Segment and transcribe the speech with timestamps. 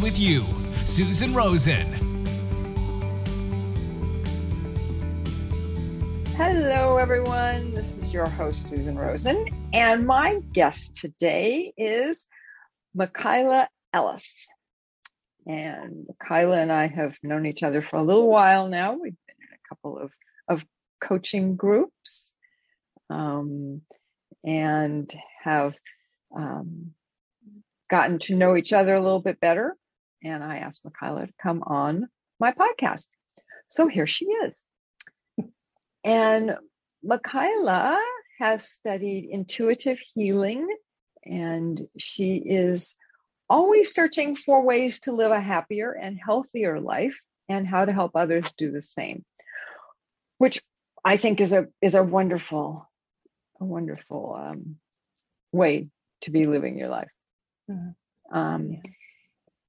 [0.00, 0.44] with you.
[0.84, 1.86] Susan Rosen.
[6.36, 7.72] Hello, everyone.
[7.72, 9.46] This is your host, Susan Rosen.
[9.72, 12.26] And my guest today is
[12.94, 14.46] Michaela Ellis.
[15.46, 18.92] And Michaela and I have known each other for a little while now.
[18.92, 20.12] We've been in a couple of,
[20.48, 20.64] of
[21.00, 22.30] coaching groups
[23.08, 23.82] um,
[24.44, 25.74] and have
[26.36, 26.92] um,
[27.88, 29.76] gotten to know each other a little bit better.
[30.26, 32.08] And I asked Michaela to come on
[32.40, 33.06] my podcast.
[33.68, 34.62] So here she is.
[36.04, 36.56] And
[37.02, 38.00] Michaela
[38.38, 40.68] has studied intuitive healing
[41.24, 42.94] and she is
[43.48, 47.18] always searching for ways to live a happier and healthier life
[47.48, 49.24] and how to help others do the same
[50.38, 50.60] which
[51.04, 52.88] i think is a is a wonderful
[53.60, 54.76] a wonderful um,
[55.52, 55.88] way
[56.22, 57.10] to be living your life
[57.70, 58.36] mm-hmm.
[58.36, 58.80] um, yeah.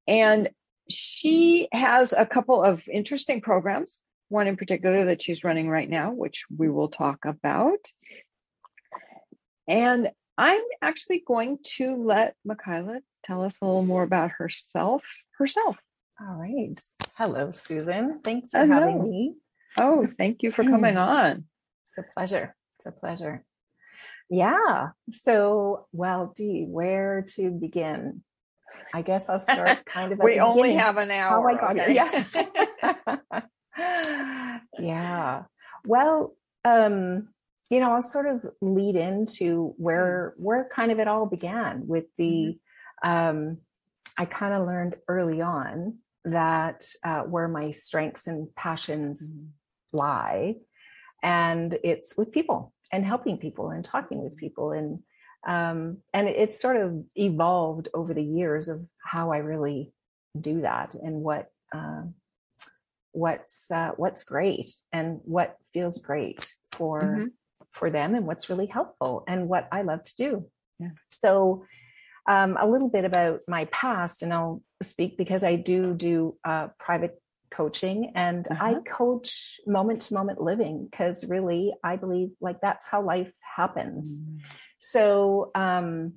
[0.07, 0.49] And
[0.89, 6.11] she has a couple of interesting programs one in particular that she's running right now
[6.11, 7.79] which we will talk about.
[9.67, 15.03] And i'm actually going to let michaela tell us a little more about herself
[15.37, 15.77] herself.
[16.19, 16.79] All right.
[17.15, 18.21] Hello susan.
[18.23, 18.79] Thanks for Hello.
[18.79, 19.35] having me.
[19.79, 20.69] Oh thank you for mm.
[20.69, 21.45] coming on.
[21.89, 22.55] It's a pleasure.
[22.79, 23.43] It's a pleasure.
[24.29, 24.89] Yeah.
[25.11, 28.23] So, well, gee, where to begin?
[28.93, 30.19] I guess I'll start kind of.
[30.19, 31.39] we only have an hour.
[31.39, 31.79] Oh my god!
[31.79, 31.93] Okay.
[31.93, 33.41] Yeah.
[34.79, 35.43] yeah.
[35.85, 37.29] Well, um,
[37.69, 42.05] you know, I'll sort of lead into where where kind of it all began with
[42.17, 42.57] the.
[43.03, 43.09] Mm-hmm.
[43.09, 43.57] Um,
[44.17, 49.97] I kind of learned early on that uh, where my strengths and passions mm-hmm.
[49.97, 50.55] lie,
[51.21, 54.99] and it's with people and helping people and talking with people and
[55.45, 59.93] um, and it, sort of evolved over the years of how I really
[60.39, 62.03] do that and what uh,
[63.11, 67.25] what's uh, what's great and what feels great for mm-hmm.
[67.71, 70.45] for them and what's really helpful and what I love to do.
[70.79, 70.89] Yeah.
[71.21, 71.65] So
[72.27, 76.67] um, a little bit about my past, and I'll speak because I do do uh,
[76.79, 78.65] private coaching and uh-huh.
[78.65, 84.21] I coach moment to moment living because really I believe like that's how life happens.
[84.21, 84.39] Mm.
[84.91, 86.13] So um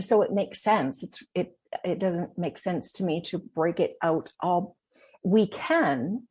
[0.00, 1.02] so it makes sense.
[1.02, 4.76] It's it it doesn't make sense to me to break it out all.
[5.22, 6.26] We can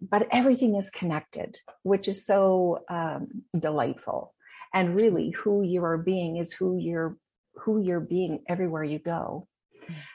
[0.00, 3.28] but everything is connected which is so um
[3.58, 4.34] delightful.
[4.74, 7.16] And really who you are being is who you're
[7.54, 9.48] who you're being everywhere you go.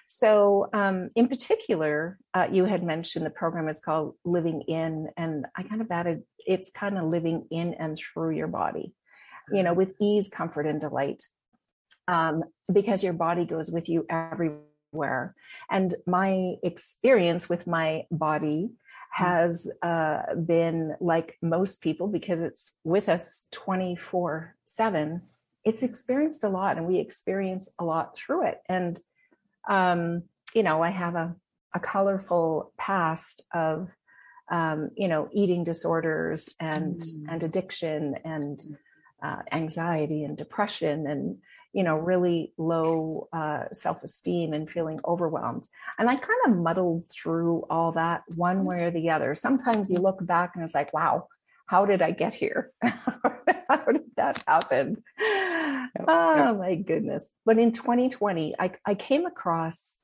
[0.07, 5.45] So, um, in particular, uh, you had mentioned the program is called Living In, and
[5.55, 8.93] I kind of added it's kind of living in and through your body,
[9.51, 11.23] you know, with ease, comfort, and delight,
[12.07, 15.35] um, because your body goes with you everywhere.
[15.69, 18.71] And my experience with my body
[19.11, 25.21] has uh, been like most people because it's with us 24 7
[25.65, 28.61] it's experienced a lot and we experience a lot through it.
[28.69, 29.01] And
[29.67, 30.23] um,
[30.53, 31.35] you know, I have a,
[31.73, 33.89] a colorful past of,
[34.51, 37.25] um, you know, eating disorders and, mm.
[37.27, 38.59] and addiction and
[39.23, 41.37] uh, anxiety and depression and,
[41.73, 45.67] you know, really low uh, self esteem and feeling overwhelmed.
[45.97, 49.35] And I kind of muddled through all that one way or the other.
[49.35, 51.27] Sometimes you look back and it's like, wow,
[51.67, 52.71] how did I get here?
[52.83, 55.03] how did that happen?
[55.19, 57.27] Yep, oh my goodness.
[57.45, 59.97] But in 2020, I, I came across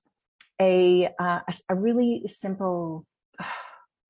[0.60, 3.06] a, uh, a, really simple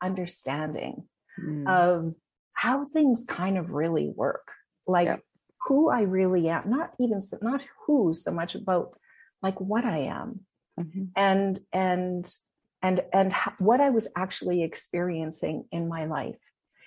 [0.03, 1.07] understanding
[1.41, 1.67] mm.
[1.67, 2.13] of
[2.53, 4.51] how things kind of really work.
[4.87, 5.23] Like
[5.67, 8.97] who I really am, not even, so, not who so much about
[9.41, 10.41] like what I am
[10.79, 11.03] mm-hmm.
[11.15, 12.33] and, and,
[12.81, 16.37] and, and what I was actually experiencing in my life.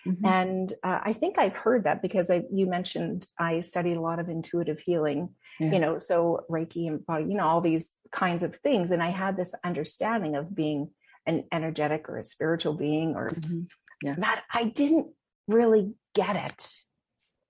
[0.07, 0.27] Mm-hmm.
[0.27, 4.19] And uh, I think I've heard that because I, you mentioned I studied a lot
[4.19, 5.73] of intuitive healing, yeah.
[5.73, 8.91] you know, so Reiki and body, you know, all these kinds of things.
[8.91, 10.91] And I had this understanding of being
[11.27, 13.63] an energetic or a spiritual being or mm-hmm.
[14.03, 14.15] yeah.
[14.19, 15.09] that I didn't
[15.49, 16.81] really get it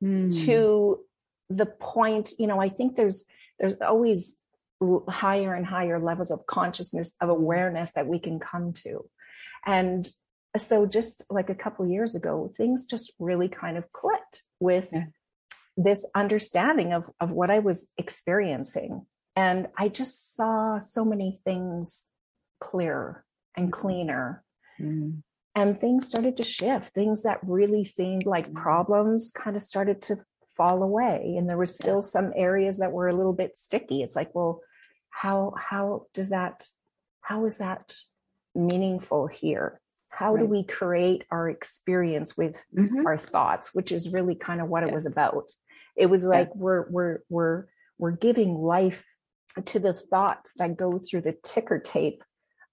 [0.04, 0.44] mm.
[0.44, 1.00] to
[1.50, 3.24] the point, you know, I think there's,
[3.58, 4.36] there's always
[5.08, 9.04] higher and higher levels of consciousness of awareness that we can come to
[9.66, 10.08] and
[10.56, 15.04] so just like a couple years ago things just really kind of clicked with yeah.
[15.76, 22.06] this understanding of of what i was experiencing and i just saw so many things
[22.60, 23.24] clearer
[23.56, 23.80] and mm-hmm.
[23.80, 24.44] cleaner
[24.80, 25.22] mm.
[25.54, 28.54] And things started to shift things that really seemed like mm.
[28.54, 30.16] problems kind of started to
[30.56, 34.16] fall away and there were still some areas that were a little bit sticky it's
[34.16, 34.60] like well
[35.10, 36.66] how how does that
[37.20, 37.94] how is that
[38.54, 39.80] meaningful here
[40.10, 40.42] how right.
[40.42, 43.04] do we create our experience with mm-hmm.
[43.06, 44.90] our thoughts which is really kind of what yeah.
[44.90, 45.50] it was about
[45.96, 46.60] it was like yeah.
[46.60, 47.64] we're we're we're
[47.98, 49.04] we're giving life
[49.64, 52.22] to the thoughts that go through the ticker tape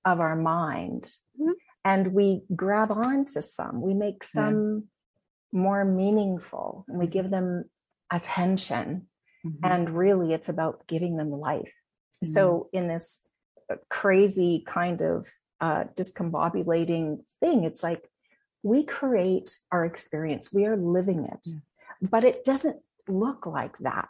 [0.06, 1.04] of our mind
[1.40, 1.52] mm-hmm.
[1.84, 3.82] And we grab on to some.
[3.82, 4.86] We make some
[5.52, 7.66] more meaningful and we give them
[8.12, 9.08] attention.
[9.44, 9.66] Mm-hmm.
[9.66, 11.74] and really it's about giving them life.
[12.24, 12.34] Mm-hmm.
[12.34, 13.24] so in this
[13.72, 15.28] uh, crazy kind of
[15.60, 18.08] uh, discombobulating thing it's like
[18.64, 20.54] we create our experience.
[20.54, 21.48] We are living it.
[22.02, 22.78] But it doesn't
[23.08, 24.10] look like that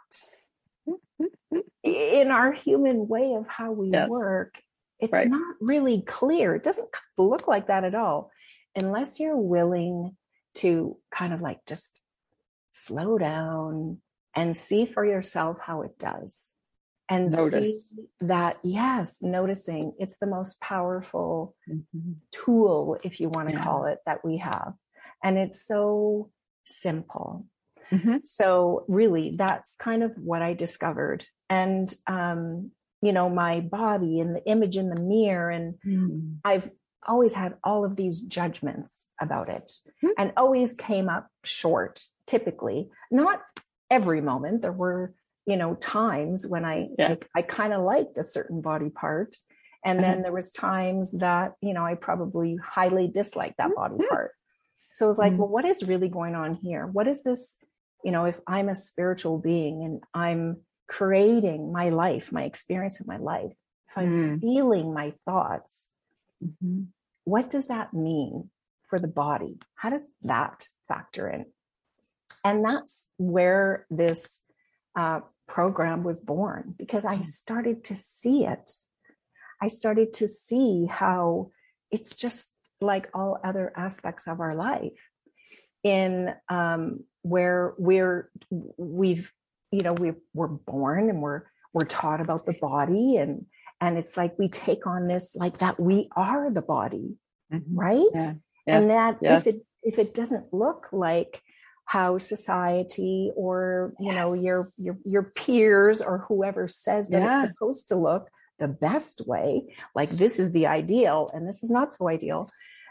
[1.82, 4.54] in our human way of how we work
[5.02, 5.28] it's right.
[5.28, 6.88] not really clear it doesn't
[7.18, 8.30] look like that at all
[8.76, 10.16] unless you're willing
[10.54, 12.00] to kind of like just
[12.68, 13.98] slow down
[14.34, 16.52] and see for yourself how it does
[17.08, 17.66] and Notice.
[17.66, 22.12] see that yes noticing it's the most powerful mm-hmm.
[22.30, 23.62] tool if you want to yeah.
[23.62, 24.74] call it that we have
[25.22, 26.30] and it's so
[26.64, 27.46] simple
[27.90, 28.18] mm-hmm.
[28.24, 32.70] so really that's kind of what i discovered and um
[33.02, 36.36] you know my body and the image in the mirror and mm.
[36.44, 36.70] i've
[37.06, 39.72] always had all of these judgments about it
[40.02, 40.12] mm-hmm.
[40.16, 43.42] and always came up short typically not
[43.90, 45.12] every moment there were
[45.44, 47.16] you know times when i yeah.
[47.34, 49.36] i, I kind of liked a certain body part
[49.84, 50.10] and mm-hmm.
[50.10, 54.08] then there was times that you know i probably highly disliked that body mm-hmm.
[54.08, 54.30] part
[54.92, 55.40] so it was like mm-hmm.
[55.40, 57.56] well what is really going on here what is this
[58.04, 60.58] you know if i'm a spiritual being and i'm
[60.98, 63.54] creating my life my experience of my life
[63.88, 64.40] if i'm mm.
[64.40, 65.92] feeling my thoughts
[66.42, 66.82] Mm-hmm.
[67.24, 68.50] What does that mean
[68.88, 69.58] for the body?
[69.74, 71.46] How does that factor in?
[72.44, 74.42] And that's where this
[74.98, 77.24] uh, program was born because I mm.
[77.24, 78.70] started to see it.
[79.60, 81.50] I started to see how
[81.90, 84.98] it's just like all other aspects of our life
[85.84, 88.28] in um, where we're
[88.76, 89.30] we've
[89.72, 91.42] you know we we're born and we're
[91.72, 93.46] we're taught about the body and
[93.80, 97.16] and it's like we take on this like that we are the body
[97.52, 97.78] mm-hmm.
[97.78, 98.32] right yeah.
[98.66, 98.78] Yeah.
[98.78, 99.38] and that yeah.
[99.38, 101.42] if it if it doesn't look like
[101.86, 107.88] how society or you know your your your peers or whoever says that it's supposed
[107.88, 108.28] to look
[108.58, 109.64] the best way
[109.94, 112.48] like this is the ideal and this is not so ideal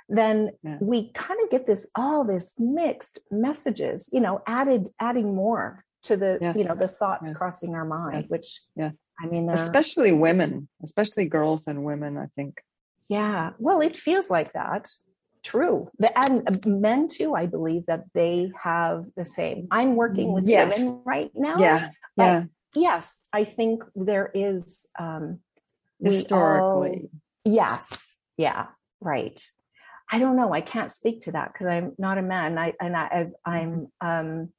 [0.10, 0.51] then
[0.81, 6.18] we kind of get this all this mixed messages you know added adding more to
[6.18, 11.25] the you know the thoughts crossing our mind which yeah I mean, especially women, especially
[11.25, 12.62] girls and women, I think.
[13.07, 13.51] Yeah.
[13.59, 14.89] Well, it feels like that.
[15.44, 15.89] True.
[16.15, 19.68] And uh, men too, I believe that they have the same.
[19.71, 20.80] I'm working with yes.
[20.80, 21.59] women right now.
[21.59, 21.89] Yeah.
[22.18, 22.44] Yeah.
[22.74, 25.39] Yes, I think there is um
[26.01, 27.09] historically.
[27.12, 28.15] All, yes.
[28.38, 28.67] Yeah.
[29.01, 29.41] Right.
[30.12, 30.53] I don't know.
[30.53, 32.58] I can't speak to that because I'm not a man.
[32.58, 34.50] I and I, I'm um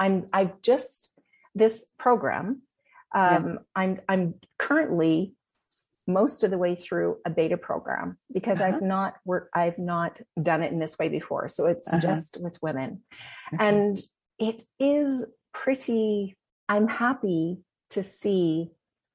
[0.00, 1.12] I'm I've just
[1.54, 2.62] this program
[3.14, 3.56] um, yeah.
[3.76, 5.34] I'm I'm currently
[6.06, 8.76] most of the way through a beta program because uh-huh.
[8.76, 11.48] I've not worked I've not done it in this way before.
[11.48, 12.00] So it's uh-huh.
[12.00, 13.02] just with women.
[13.52, 13.62] Uh-huh.
[13.62, 14.02] And
[14.38, 16.36] it is pretty
[16.68, 17.58] I'm happy
[17.90, 18.70] to see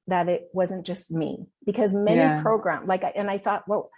[0.08, 2.42] that it wasn't just me because many yeah.
[2.42, 3.90] program like and I thought, well,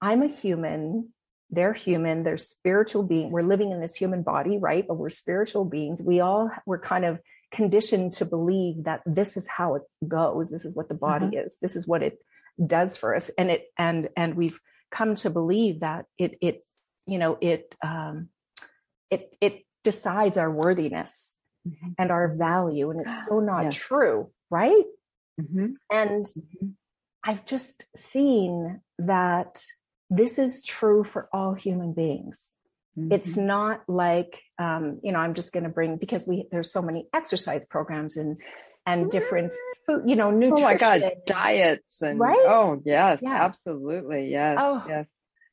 [0.00, 1.12] I'm a human
[1.50, 5.64] they're human they're spiritual being we're living in this human body right but we're spiritual
[5.64, 7.18] beings we all we're kind of
[7.52, 11.46] conditioned to believe that this is how it goes this is what the body mm-hmm.
[11.46, 12.18] is this is what it
[12.64, 14.60] does for us and it and and we've
[14.90, 16.64] come to believe that it it
[17.06, 18.28] you know it um
[19.10, 21.92] it it decides our worthiness mm-hmm.
[21.98, 23.74] and our value and it's so not yes.
[23.74, 24.84] true right
[25.40, 25.72] mm-hmm.
[25.92, 26.68] and mm-hmm.
[27.22, 29.62] i've just seen that
[30.16, 32.54] this is true for all human beings
[32.96, 33.12] Mm-hmm.
[33.12, 36.80] It's not like um, you know I'm just going to bring because we there's so
[36.80, 38.36] many exercise programs and
[38.86, 39.52] and different
[39.84, 40.64] food, you know, nutrition.
[40.64, 42.46] Oh my God, diets and right?
[42.46, 43.44] Oh yes, yeah.
[43.46, 45.06] absolutely, yes, oh, yes.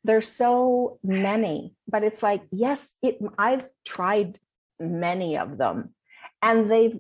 [0.04, 3.18] There's so many, but it's like yes, it.
[3.40, 4.38] I've tried
[4.80, 5.96] many of them,
[6.44, 7.00] and they've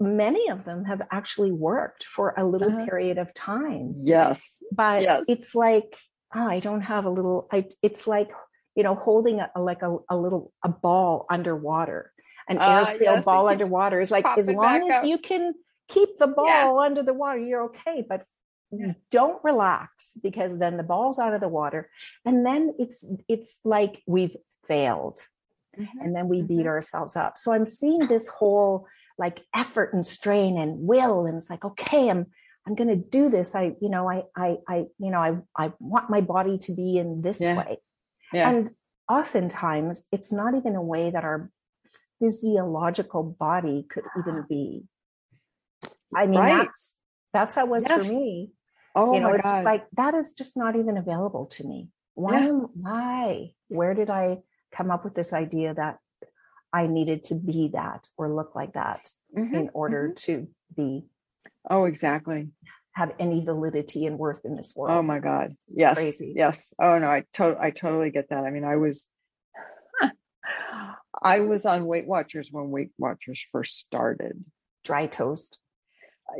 [0.00, 2.86] many of them have actually worked for a little Uh-huh.
[2.86, 4.40] period of time Yes.
[4.72, 5.24] but Yes.
[5.28, 5.98] it's like
[6.36, 8.30] oh, i don't have a little i it's like
[8.74, 12.12] you know holding a like a, a little a ball underwater
[12.48, 15.04] an Ah, air-filled yes, ball underwater is like as long as up.
[15.04, 15.52] you can
[15.88, 16.46] keep the ball
[16.80, 16.86] Yeah.
[16.86, 18.24] under the water you're okay but
[18.70, 18.92] Yeah.
[19.10, 21.88] don't relax because then the ball's out of the water
[22.24, 24.36] and then it's it's like we've
[24.68, 25.18] failed
[25.78, 26.00] Mm-hmm.
[26.00, 27.36] and then we beat ourselves up.
[27.36, 28.86] So I'm seeing this whole
[29.18, 32.22] like effort and strain and will, and it's like, okay, I'm
[32.66, 33.54] I'm going to do this.
[33.54, 36.98] I, you know, I, I, I, you know, I, I want my body to be
[36.98, 37.56] in this Yeah.
[37.56, 37.78] way,
[38.32, 38.50] Yeah.
[38.50, 38.70] and
[39.08, 41.50] oftentimes it's not even a way that our
[42.20, 44.84] physiological body could even be.
[46.14, 46.66] I mean, Right.
[46.66, 46.98] that's
[47.32, 48.50] that's how it was for me.
[48.94, 49.52] oh you know, it's God.
[49.56, 51.90] just like that is just not even available to me.
[52.14, 52.40] Why?
[52.40, 52.48] Yeah.
[52.48, 53.52] am- Why?
[53.68, 54.38] Where did I
[54.74, 55.98] come up with this idea that
[56.72, 59.00] I needed to be that or look like that
[59.36, 60.16] Mhm, in order mhm.
[60.24, 61.06] to be
[61.68, 62.48] Oh, exactly.
[62.92, 64.96] have any validity and worth in this world?
[64.96, 65.54] Oh my God.
[65.68, 65.94] Yes.
[65.96, 66.32] Crazy.
[66.36, 66.60] Yes.
[66.80, 68.44] Oh no, I to- I totally get that.
[68.44, 69.06] I mean, I was
[71.22, 74.44] I was on Weight Watchers when Weight Watchers first started.
[74.84, 75.58] Dry toast.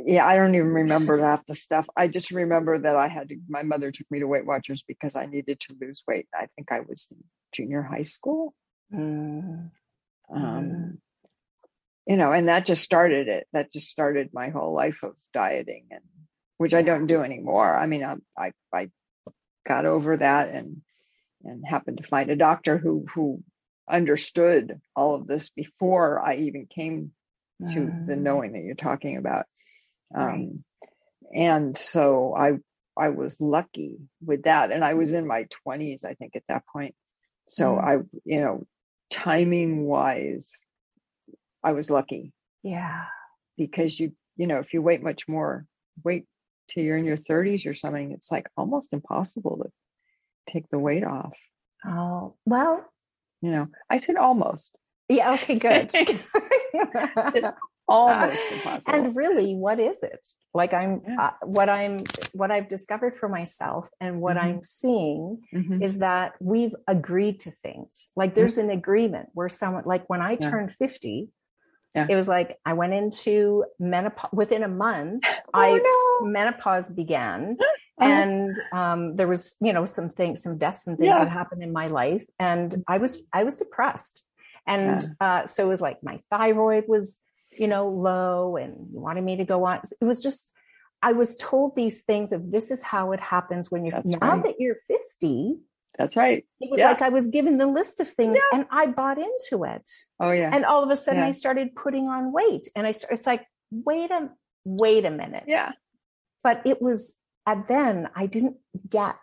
[0.05, 1.87] Yeah, I don't even remember half the stuff.
[1.95, 5.15] I just remember that I had to my mother took me to Weight Watchers because
[5.15, 6.27] I needed to lose weight.
[6.33, 7.17] I think I was in
[7.53, 8.53] junior high school.
[8.93, 9.71] Mm,
[10.29, 10.97] Um Mhm.
[12.07, 13.47] You know, and that just started it.
[13.53, 16.01] That just started my whole life of dieting and
[16.57, 17.75] which I don't do anymore.
[17.75, 18.89] I mean, I I, I
[19.67, 20.81] got over that and
[21.43, 23.43] and happened to find a doctor who who
[23.89, 27.11] understood all of this before I even came
[27.69, 29.45] to the mm, knowing that you're talking about.
[30.15, 30.49] Um, Right.
[31.33, 32.53] And so I
[32.97, 36.65] I was lucky with that, and I was in my 20s, I think, at that
[36.67, 36.95] point.
[37.47, 37.83] So Mm.
[37.83, 37.93] I,
[38.25, 38.65] you know,
[39.11, 40.51] timing wise,
[41.63, 42.33] I was lucky
[42.63, 43.05] Yeah.
[43.57, 45.65] because you you know if you wait much more
[46.03, 46.25] wait
[46.69, 49.71] till you're in your 30s or something it's like almost impossible to
[50.51, 51.33] take the weight off
[51.85, 52.85] Oh well.
[53.41, 54.71] you know i said almost
[55.09, 55.33] Yeah.
[55.33, 55.55] Okay.
[55.55, 55.93] Good.
[57.87, 60.19] almost impossible and really what is it
[60.53, 61.15] like i'm Yeah.
[61.19, 64.41] uh, what i'm what i've discovered for myself and what Mhm.
[64.43, 65.81] i'm seeing Mhm.
[65.81, 70.33] is that we've agreed to things like there's an agreement where someone like when i
[70.33, 70.49] Yeah.
[70.49, 71.29] turned 50
[71.95, 72.05] Yeah.
[72.09, 76.27] it was like i went into menopause within a month oh i no.
[76.27, 77.57] menopause began.
[77.99, 81.23] Uh, and um, there was you know some things some deaths and things Yeah.
[81.23, 84.23] that happened in my life and i was i was depressed.
[84.67, 87.17] And uh, so it was like my thyroid was
[87.57, 89.79] you know low and you wanted me to go on.
[89.99, 90.53] It was just
[91.01, 94.33] i was told these things of this is how it happens when you're That's now
[94.35, 94.43] right.
[94.43, 95.57] that you're 50
[95.97, 96.89] that's right it was Yeah.
[96.89, 99.89] like i was given the list of things and i bought into it
[100.19, 101.27] oh yeah and all of a sudden Yeah.
[101.27, 104.29] i started putting on weight and i it's like wait a
[104.65, 105.71] wait a minute yeah
[106.43, 107.15] but it was
[107.47, 108.57] at then I didn't
[108.89, 109.15] get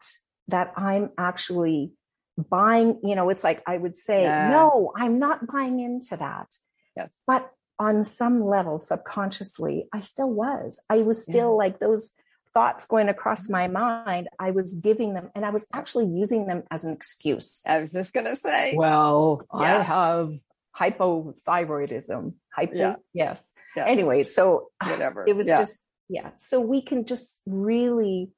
[0.48, 1.92] that I'm actually
[2.36, 4.50] buying, you know, it's like I would say, Yeah.
[4.50, 6.48] no, I'm not buying into that.
[6.96, 7.10] Yes.
[7.26, 10.80] But on some level, subconsciously, I still was.
[10.88, 12.12] I was still like those
[12.54, 14.28] thoughts going across my mind.
[14.38, 17.62] I was giving them and I was actually using them as an excuse.
[17.66, 19.78] i was just gonna say Well, Yeah.
[19.78, 20.32] I have
[20.76, 22.34] hypothyroidism.
[22.54, 22.96] Hypo, Yeah.
[23.12, 23.52] yes.
[23.76, 23.87] Yeah.
[23.87, 25.58] Anyway, so whatever it was yeah.
[25.58, 28.30] just yeah so we can just really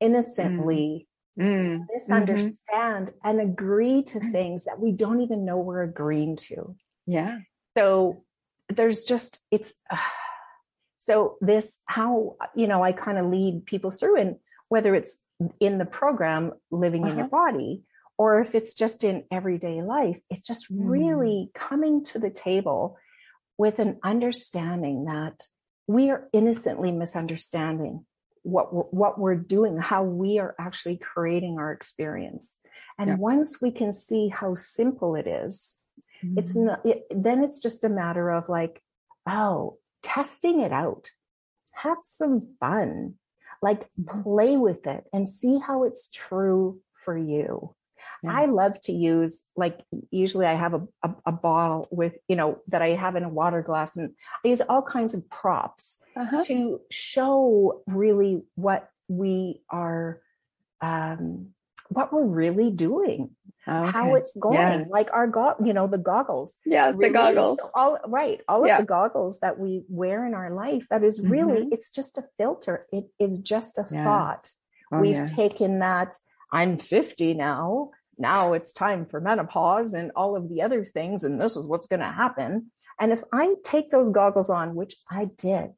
[0.00, 1.06] innocently
[1.38, 1.86] Mm, mm.
[1.92, 3.28] misunderstand mm-hmm.
[3.28, 4.32] and agree to mm.
[4.32, 6.74] things that we don't even know we're agreeing to
[7.06, 7.38] yeah
[7.76, 8.24] so
[8.68, 9.76] there's just it's
[11.08, 14.36] so this how you know i kind of lead people through and
[14.68, 15.14] whether it's
[15.60, 17.44] in the program living in your Uh-huh.
[17.44, 17.72] body
[18.22, 20.90] or if it's just in everyday life it's just Mm.
[20.96, 22.80] really coming to the table
[23.64, 25.36] with an understanding that
[25.96, 27.94] we are innocently misunderstanding
[28.54, 32.44] what we're, what we're doing how we are actually creating our experience
[33.00, 33.16] and Yeah.
[33.32, 34.50] once we can see how
[34.80, 35.54] simple it is
[36.40, 36.64] it's Mhm.
[36.66, 38.74] not it, then it's just a matter of like
[39.40, 39.78] oh
[40.18, 41.10] testing it out.
[41.74, 43.14] Have some fun.
[43.60, 47.74] Like play with it and see how it's true for you.
[48.26, 52.50] I love to use like usually i have a, a, a bottle with you know
[52.68, 56.40] that i have in a water glass and i use all kinds of props Uh-huh.
[56.46, 60.20] to show really what we are
[60.80, 61.48] um
[61.90, 63.30] what we're really doing
[63.68, 64.54] how it's going.
[64.54, 64.84] Yeah.
[64.88, 66.56] like our go you know the goggles.
[66.64, 67.58] Yeah the goggles.
[67.74, 68.76] all right all Yeah.
[68.76, 71.72] of the goggles that we wear in our life that is really mm-hmm.
[71.72, 72.86] it's just a filter.
[72.92, 74.04] It is just a Yeah.
[74.04, 74.50] thought.
[74.92, 76.16] Oh, we've taken that
[76.50, 77.90] i'm 50 now.
[78.16, 81.86] Now it's time for menopause and all of the other things and this is what's
[81.86, 82.70] going to happen.
[83.00, 85.70] And if I take those goggles on, which I did,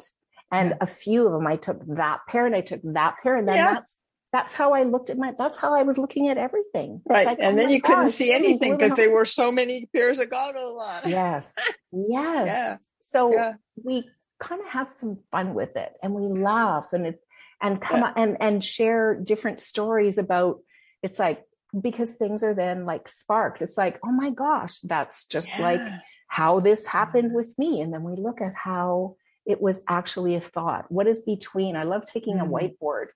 [0.52, 3.46] and a few of them, I took that pair and I took that pair, and
[3.46, 3.74] then yeah.
[3.74, 3.96] that's
[4.32, 5.34] that's how I looked at my.
[5.36, 7.02] That's how I was looking at everything.
[7.08, 10.18] Right, like, and oh then you couldn't see anything because there were so many pairs
[10.20, 11.00] of goggles on.
[11.10, 11.52] Yes,
[11.92, 12.46] yes.
[12.46, 12.76] Yeah.
[13.12, 13.52] So yeah.
[13.82, 14.08] we
[14.38, 17.20] kind of have some fun with it, and we laugh, and it
[17.60, 18.12] and come yeah.
[18.16, 20.60] and and share different stories about.
[21.02, 21.44] It's like
[21.78, 23.62] because things are then like sparked.
[23.62, 25.80] It's like, oh my gosh, that's just like
[26.28, 27.80] how this happened with me.
[27.80, 30.86] And then we look at how it was actually a thought.
[30.90, 31.76] What is between?
[31.76, 32.46] I love taking mm.
[32.46, 33.06] a whiteboard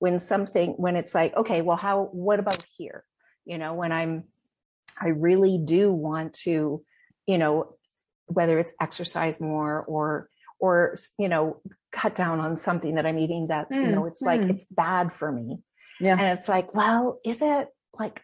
[0.00, 3.04] when something, when it's like, okay, well, how, what about here?
[3.44, 4.24] You know, when I'm,
[5.00, 6.82] I really do want to,
[7.26, 7.76] you know,
[8.26, 10.28] whether it's exercise more or,
[10.58, 11.60] or, you know,
[11.92, 13.76] cut down on something that I'm eating that, mm.
[13.76, 14.26] you know, it's mm.
[14.26, 15.58] like, it's bad for me.
[16.00, 16.16] Yeah.
[16.18, 18.20] And it's like, well, is it like,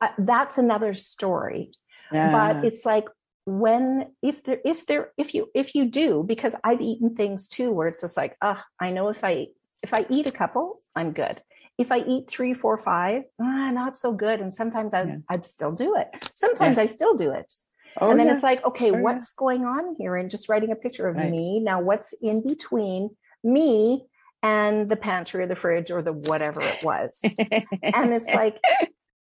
[0.00, 1.70] uh, that's another story.
[2.12, 2.32] Yeah.
[2.32, 3.06] But it's like,
[3.46, 7.72] when if there if there if you if you do because i've eaten things too
[7.72, 9.46] where it's just like oh i know if i
[9.82, 11.42] if i eat a couple i'm good
[11.78, 15.16] if i eat three four five ah, not so good and sometimes i'd, yeah.
[15.28, 16.84] I'd still do it sometimes yeah.
[16.84, 17.52] i still do it
[18.00, 18.34] oh, and then yeah.
[18.34, 21.30] it's like okay oh, what's going on here and just writing a picture of right.
[21.30, 23.10] me now what's in between
[23.42, 24.04] me
[24.42, 27.20] and the pantry or the fridge or the whatever it was
[27.82, 28.58] and it's like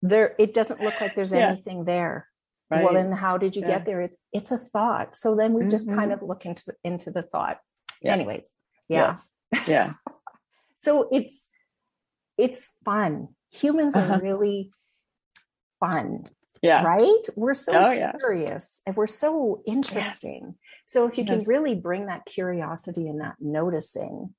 [0.01, 2.27] there it doesn't look like there's anything there
[2.69, 2.83] Right.
[2.83, 4.01] Well, then how did you get there?
[4.01, 5.15] It's it's a thought.
[5.15, 5.69] So then we mm-hmm.
[5.69, 6.23] just kind mm-hmm.
[6.23, 7.59] of look into into the thought.
[8.03, 8.45] Anyways.
[8.87, 9.17] Yeah.
[9.67, 9.93] yeah.
[10.81, 11.49] so it's
[12.37, 13.29] it's fun.
[13.51, 14.13] Humans uh-huh.
[14.13, 14.71] are really
[15.79, 16.25] fun.
[16.61, 16.83] Yeah.
[16.83, 17.27] Right?
[17.35, 18.89] We're so oh, curious yeah.
[18.89, 20.41] and we're so interesting.
[20.45, 20.51] Yeah.
[20.87, 24.33] So if you can really bring that curiosity and that noticing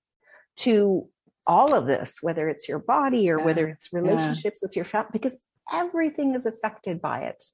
[0.59, 1.09] to
[1.47, 5.37] all of this, whether it's your body or whether it's relationships with your family, because
[5.73, 7.45] everything is affected by it.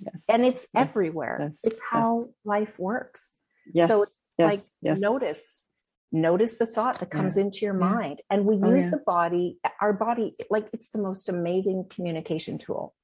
[0.00, 0.24] Yes.
[0.28, 0.88] And it's yes.
[0.88, 1.38] everywhere.
[1.40, 1.72] Yes.
[1.72, 3.34] It's how life works.
[3.72, 3.88] Yes.
[3.88, 5.64] So it's like notice,
[6.12, 7.44] notice the thought that comes yeah.
[7.44, 7.88] into your yeah.
[7.88, 8.22] mind.
[8.30, 8.90] And we oh, use yeah.
[8.90, 12.94] the body, our body, like it's the most amazing communication tool.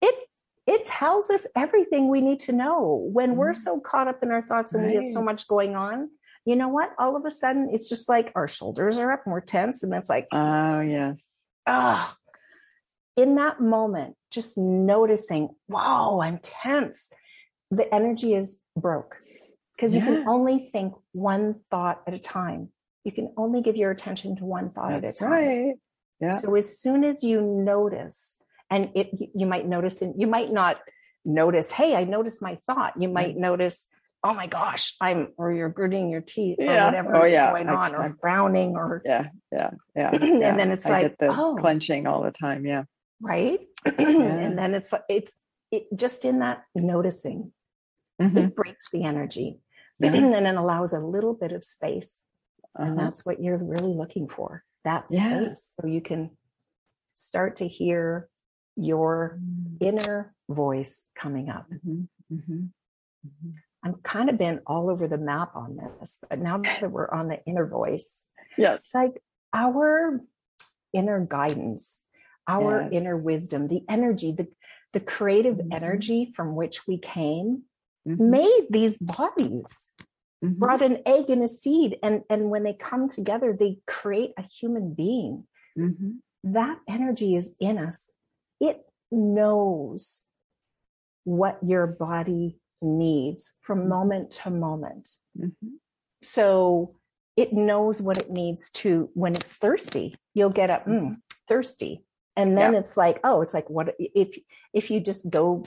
[0.00, 0.14] It
[0.66, 3.36] it tells us everything we need to know when mm.
[3.36, 4.90] we're so caught up in our thoughts and right.
[4.90, 6.08] we have so much going on
[6.44, 9.32] you know what all of a sudden it's just like our shoulders are up and
[9.32, 11.14] we're tense and that's like oh yeah
[13.16, 17.10] in that moment, just noticing, wow, I'm tense.
[17.70, 19.16] The energy is broke
[19.76, 20.00] because yeah.
[20.00, 22.70] you can only think one thought at a time.
[23.04, 25.30] You can only give your attention to one thought That's at a time.
[25.30, 25.74] Right.
[26.20, 26.38] Yeah.
[26.38, 30.78] So as soon as you notice, and it you might notice, and you might not
[31.24, 32.94] notice, hey, I noticed my thought.
[32.98, 33.86] You might notice,
[34.22, 36.84] oh my gosh, I'm, or you're gritting your teeth yeah.
[36.84, 37.50] or whatever oh, yeah.
[37.50, 40.10] going on, I, or frowning, or yeah, yeah, yeah.
[40.12, 40.56] and yeah.
[40.56, 41.56] then it's I like the oh.
[41.60, 42.64] clenching all the time.
[42.64, 42.84] Yeah
[43.22, 43.60] right
[43.98, 45.36] and then it's it's
[45.70, 47.52] it, just in that noticing
[48.30, 48.38] mm-hmm.
[48.38, 49.58] it breaks the energy
[50.00, 52.26] and then it allows a little bit of space
[52.78, 52.88] uh-huh.
[52.88, 55.44] and that's what you're really looking for that yeah.
[55.44, 56.30] space so you can
[57.14, 58.28] start to hear
[58.74, 59.76] your mm.
[59.80, 62.02] inner voice coming up mm-hmm.
[62.34, 62.52] Mm-hmm.
[62.54, 63.50] mm-hmm.
[63.84, 67.28] i've kind of been all over the map on this but now that we're on
[67.28, 70.20] the inner voice yes it's like our
[70.94, 72.06] inner guidance
[72.48, 72.90] our yes.
[72.92, 74.48] inner wisdom, the energy, the,
[74.92, 75.72] the creative mm-hmm.
[75.72, 77.62] energy from which we came
[78.08, 78.30] mm-hmm.
[78.30, 79.90] made these bodies,
[80.44, 80.58] mm-hmm.
[80.58, 81.98] brought an egg and a seed.
[82.02, 85.44] And, and when they come together, they create a human being.
[85.78, 86.10] Mm-hmm.
[86.44, 88.10] That energy is in us.
[88.60, 90.24] It knows
[91.24, 93.88] what your body needs from mm-hmm.
[93.88, 95.08] moment to moment.
[95.38, 95.68] Mm-hmm.
[96.22, 96.96] So
[97.36, 100.16] it knows what it needs to when it's thirsty.
[100.34, 101.16] You'll get up, mm,
[101.48, 102.04] thirsty
[102.36, 102.78] and then yeah.
[102.78, 104.38] it's like oh it's like what if
[104.72, 105.64] if you just go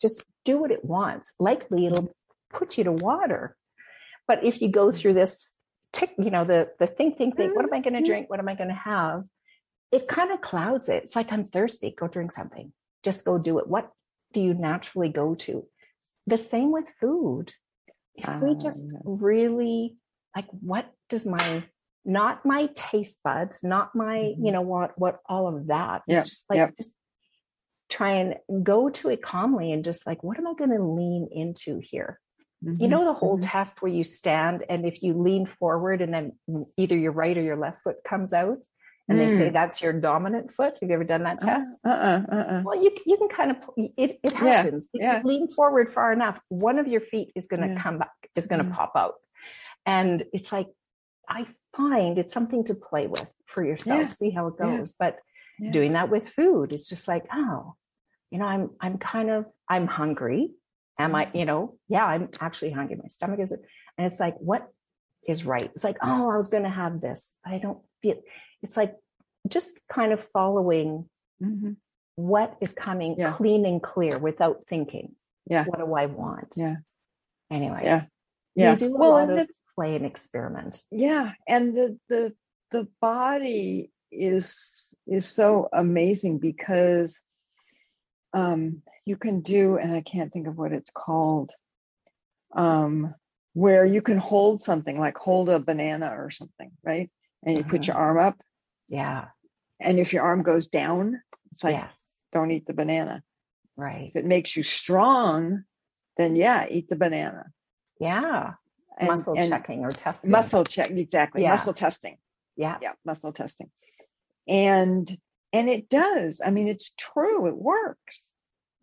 [0.00, 1.32] just do what it wants.
[1.38, 2.14] Likely it'll
[2.52, 3.56] put you to water.
[4.26, 5.48] But if you go through this
[5.92, 8.06] tick you know the the think think think what am i going to mm-hmm.
[8.06, 8.30] drink?
[8.30, 9.24] What am i going to have?
[9.90, 11.04] It kind of clouds it.
[11.04, 11.94] It's like i'm thirsty.
[11.96, 12.72] Go drink something.
[13.02, 13.66] Just go do it.
[13.66, 13.90] What
[14.32, 15.66] do you naturally go to?
[16.26, 17.52] The same with food.
[18.14, 19.96] If we just ah, really
[20.36, 21.64] like what does my
[22.04, 24.44] not my taste buds, not my, mm-hmm.
[24.44, 26.02] you know, what, what all of that.
[26.08, 26.76] It's just like, yep.
[26.76, 26.90] just
[27.92, 31.28] try and go to it calmly and just like, what am I going to lean
[31.30, 32.18] into here?
[32.64, 32.80] Mm-hmm.
[32.82, 33.52] You know, the whole mm-hmm.
[33.54, 36.32] test where you stand and if you lean forward and then
[36.76, 38.60] either your right or your left foot comes out
[39.08, 39.20] and mm.
[39.20, 39.52] they say mm.
[39.52, 40.78] that's your dominant foot.
[40.80, 41.80] Have you ever done that uh-uh, test?
[41.84, 42.62] Uh, uh-uh, uh-uh.
[42.64, 44.88] Well, you, you can kind of, it, it happens.
[44.92, 45.20] Yeah, if yeah.
[45.22, 47.82] you lean forward far enough, one of your feet is going to yeah.
[47.82, 48.74] come back, is going to mm.
[48.74, 49.14] pop out.
[49.84, 50.68] And it's like,
[51.28, 54.94] I find it's something to play with for yourself, see how it goes.
[54.98, 55.18] But
[55.70, 57.74] doing that with food, it's just like, oh,
[58.32, 60.50] you know, I'm I'm kind of I'm hungry.
[60.98, 62.96] Am I, you know, yeah, I'm actually hungry.
[62.96, 64.68] My stomach is, and it's like, what
[65.26, 65.70] is right?
[65.74, 68.16] It's like, oh, I was going to have this, but I don't feel.
[68.62, 68.94] It's like
[69.48, 71.08] just kind of following
[71.42, 71.72] Mm-hmm.
[72.14, 73.32] what is coming Yeah.
[73.32, 75.16] clean and clear without thinking.
[75.50, 75.64] Yeah.
[75.64, 76.52] What do I want?
[76.56, 76.76] Yeah.
[77.50, 78.02] Anyways, Yeah.
[78.54, 78.72] Yeah.
[78.72, 80.82] you do a Well, lot and of it's- play and experiment.
[80.92, 82.32] yeah and the the
[82.70, 87.18] the body is is so amazing because
[88.32, 91.50] um you can do and i can't think of what it's called
[92.54, 93.14] um
[93.54, 97.10] where you can hold something like hold a banana or something right
[97.44, 98.40] and you put your arm up
[98.88, 99.26] Yeah.
[99.80, 101.20] and if your arm goes down
[101.52, 101.98] it's like yes.
[102.32, 103.22] don't eat the banana
[103.76, 104.08] Right.
[104.08, 105.64] if it makes you strong
[106.16, 107.46] then yeah eat the banana
[108.00, 108.52] Yeah.
[108.98, 110.30] and, muscle and checking or testing.
[110.30, 111.50] muscle check exactly Yeah.
[111.52, 112.16] muscle testing
[112.56, 112.78] Yeah.
[112.80, 113.70] yeah muscle testing
[114.48, 115.16] and
[115.52, 118.24] and it does i mean it's true it works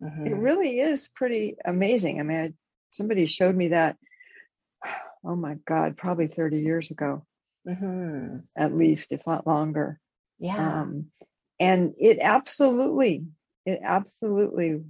[0.02, 0.42] it Mhm.
[0.42, 2.52] really is pretty amazing i mean I,
[2.90, 3.96] somebody showed me that
[5.24, 7.24] oh my god probably 30 years ago
[7.66, 8.42] Mhm.
[8.56, 10.00] at least if not longer
[10.38, 10.80] Yeah.
[10.82, 11.10] um
[11.58, 13.26] and it absolutely
[13.66, 14.82] it absolutely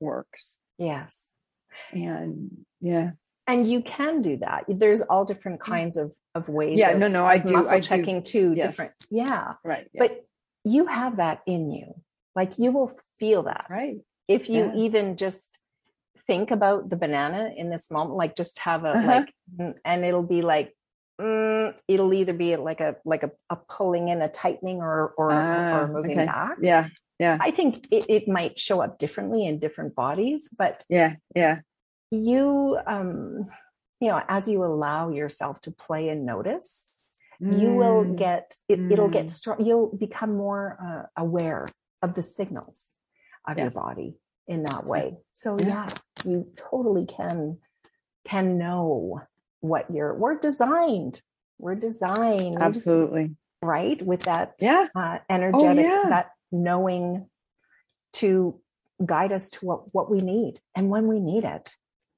[0.00, 1.30] works yes.
[1.92, 3.10] and yeah
[3.46, 4.64] And you can do that.
[4.68, 6.76] There's all different kinds of, of ways.
[6.76, 6.80] Mm.
[6.80, 8.52] yeah of, no no i do muscle i do checking too.
[8.54, 8.66] Yes.
[8.68, 8.92] Different.
[9.10, 9.54] Yeah.
[9.64, 10.24] right yeah, But
[10.72, 11.94] you have that in you.
[12.34, 13.66] Like you will feel that.
[13.70, 13.96] right
[14.28, 14.74] If you Yeah.
[14.84, 15.58] even just
[16.26, 19.06] think about the banana in this moment, like just have a Uh-huh.
[19.06, 19.28] like,
[19.84, 20.74] and it'll be like,
[21.20, 25.32] mm, it'll either be like a like a, a pulling in, a tightening, or or,
[25.32, 26.26] Ah, or moving okay.
[26.26, 26.56] back.
[26.60, 31.16] Yeah, yeah I think it, it might show up differently in different bodies, but yeah
[31.34, 31.60] yeah
[32.10, 33.46] you um
[34.00, 36.88] you know as you allow yourself to play and notice
[37.40, 38.16] you will Mm.
[38.18, 39.30] get it, it'll get Mm.
[39.30, 41.68] strong you'll become more uh, aware
[42.02, 42.94] of the signals
[43.46, 43.64] of Yeah.
[43.64, 45.66] your body in that way so Yeah.
[45.68, 45.88] yeah
[46.24, 47.58] you totally can
[48.24, 49.20] can know
[49.60, 51.22] what you're we're designed
[51.58, 56.06] we're designed absolutely right with that yeah uh, energetic yeah.
[56.08, 57.28] that knowing
[58.14, 58.60] to
[59.04, 61.76] guide us to what what we need and when we need it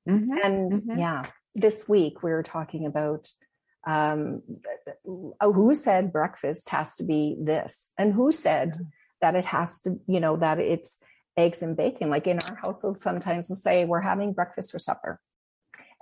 [0.08, 0.28] Mhm.
[0.44, 0.98] and Mhm.
[0.98, 3.28] yeah this week we were talking about
[3.86, 4.42] um
[5.40, 7.90] uh, who said breakfast has to be this?
[7.98, 8.76] And who said
[9.20, 10.98] that it has to you know that it's
[11.36, 12.10] eggs and bacon?
[12.10, 15.20] Like in our household sometimes we'll say we're having breakfast for supper.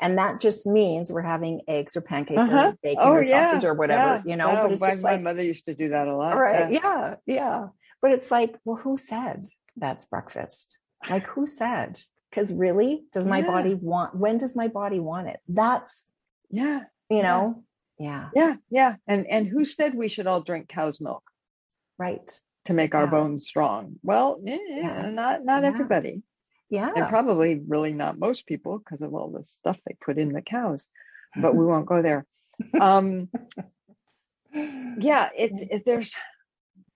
[0.01, 2.69] And that just means we're having eggs or pancake Uh-huh.
[2.69, 4.31] or bacon Oh, or yeah, sausage or whatever yeah.
[4.31, 4.49] you know?
[4.51, 6.37] Oh, but it's my, just my mother used to do that a lot.
[6.37, 6.73] right.
[6.73, 6.81] Yeah.
[6.83, 7.15] yeah.
[7.27, 7.67] Yeah.
[8.01, 10.79] But it's like well who said that's breakfast?
[11.09, 12.01] Like who said?
[12.31, 15.41] Because really does my body want when does my body want it?
[15.49, 16.07] That's
[16.51, 17.65] yeah, you know
[17.99, 18.97] yeah yeah, yeah.
[19.07, 21.23] And and who said we should all drink cow's milk
[21.99, 22.31] right
[22.67, 23.11] to make our Yeah.
[23.11, 23.97] bones strong?
[24.03, 25.11] Well, Yeah.
[25.11, 26.23] not not everybody,
[26.71, 30.33] yeah and probably really not most people because of all the stuff they put in
[30.33, 30.87] the cows.
[31.37, 32.27] But we won't go there.
[32.81, 33.29] Um,
[34.53, 36.15] yeah, it's it, there's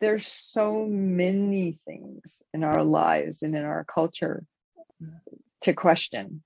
[0.00, 4.44] there's so many things in our lives and in our culture
[5.62, 6.42] to question,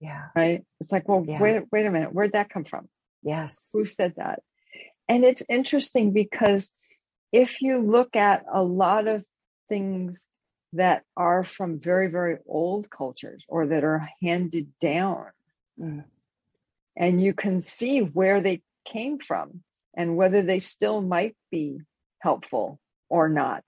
[0.00, 0.64] yeah right?
[0.80, 2.88] It's like, well, wait, wait a minute, where'd that come from?
[3.24, 3.70] Yes.
[3.72, 4.42] Who said that?
[5.08, 6.70] And it's interesting because
[7.32, 9.24] if you look at a lot of
[9.68, 10.24] things
[10.74, 15.26] that are from very very old cultures or that are handed down
[15.80, 16.04] Mm.
[16.96, 19.64] and you can see where they came from
[19.96, 21.80] and whether they still might be
[22.20, 23.64] helpful or not.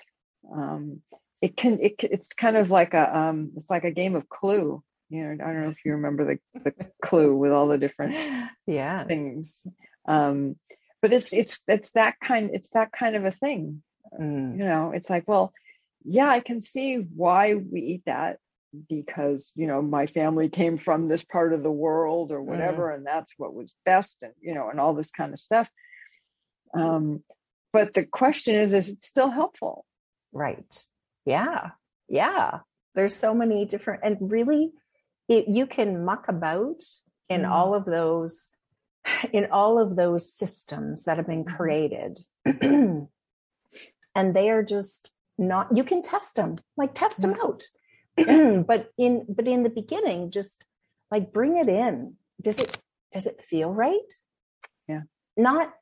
[0.53, 1.03] Um,
[1.43, 4.83] it can it, it's kind of like a um, it's like a game of clue
[5.09, 8.15] you know i don't know if you remember the, the clue with all the different
[8.67, 9.63] yeah things.
[10.07, 10.57] Um
[11.03, 13.83] but it's it's it's that kind it's that kind of a thing
[14.19, 14.57] Mm.
[14.59, 14.93] you know?
[14.95, 15.53] It's like well
[16.05, 18.39] yeah i can see why we eat that
[18.89, 23.05] because you know my family came from this part of the world or whatever and
[23.05, 25.69] that's what was best and you know and all this kind of stuff.
[26.75, 27.23] Um
[27.73, 29.85] but the question is is it still helpful?
[30.33, 30.85] Right.
[31.25, 31.71] Yeah.
[32.09, 32.61] Yeah.
[32.95, 34.71] There's so many different and really
[35.29, 36.83] it, you can muck about
[37.29, 37.51] in Mm.
[37.51, 38.51] all of those
[39.33, 41.57] in all of those systems that have been Mhm.
[41.57, 42.21] created.
[44.15, 47.65] And they are just not you can test them like test them out.
[48.67, 50.65] But in but in the beginning just
[51.11, 52.17] like bring it in.
[52.41, 52.81] Does it
[53.13, 54.11] does it feel right?
[54.89, 55.03] Yeah.
[55.37, 55.75] not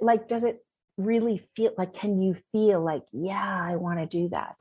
[0.00, 0.64] like does it
[0.96, 4.56] really feel like can you feel like yeah i want to do that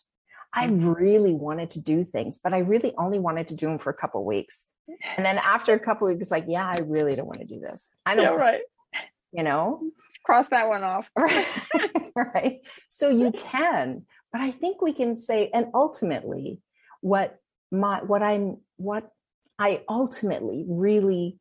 [0.56, 0.96] i mm.
[0.96, 3.94] really wanted to do things but i really only wanted to do them for a
[3.94, 4.66] couple of weeks.
[5.18, 7.60] And then after a couple of weeks like yeah i really don't want to do
[7.60, 7.90] this.
[8.06, 8.62] I don't yeah, right.
[9.32, 9.82] you know?
[10.24, 11.10] Cross that one off.
[11.18, 11.48] Right.
[12.16, 12.62] Right.
[12.88, 16.62] So you can but i think we can say and ultimately
[17.02, 17.40] what
[17.72, 19.12] my what i'm what
[19.58, 21.40] I ultimately really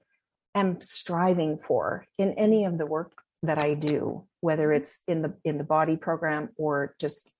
[0.55, 4.83] am striving for in any of the work that I do, whether mm-hmm.
[4.83, 7.31] it's in the in the body program or just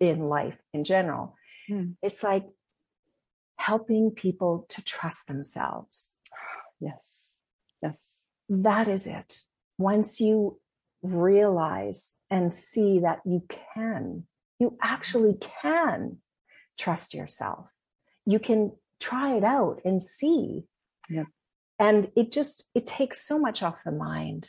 [0.00, 1.36] in life in general.
[1.70, 1.96] Mm.
[2.02, 2.46] It's like
[3.56, 6.16] helping people to trust themselves.
[6.82, 6.96] Yes.
[7.82, 7.96] Yes.
[8.48, 9.40] That is it.
[9.76, 10.58] Once you
[11.02, 14.24] realize and see that you can,
[14.58, 16.22] you actually can
[16.78, 17.66] trust yourself.
[18.24, 20.64] You can try it out and see.
[21.10, 21.24] Yeah.
[21.78, 24.48] And it just, it takes so much off the mind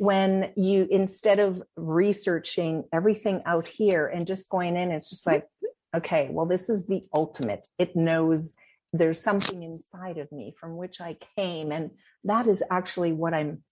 [0.00, 5.46] when you, instead of researching everything out here and just going in, it's just like,
[5.94, 7.68] okay, well, this is the ultimate.
[7.78, 8.54] It knows
[8.94, 11.70] there's something inside of me from which I came.
[11.70, 11.90] And
[12.24, 13.62] that is actually what I'm